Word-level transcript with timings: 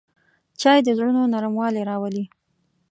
چای 0.61 0.79
د 0.83 0.87
زړونو 0.97 1.21
نرموالی 1.33 1.81
راولي 1.89 2.25